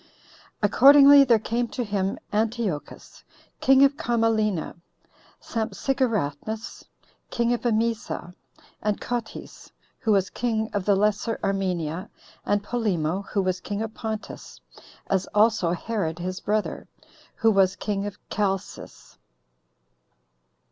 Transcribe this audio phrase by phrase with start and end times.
[0.63, 3.23] Accordingly there came to him Antiochus,
[3.59, 4.75] king of Commalena,
[5.39, 6.83] Sampsigeratnus,
[7.29, 8.33] king of Emesa,
[8.81, 12.09] and Cotys, who was king of the Lesser Armenia,
[12.47, 14.59] and Polemo, who was king of Pontus,
[15.05, 16.87] as also Herod his brother,
[17.35, 19.19] who was king of Chalcis.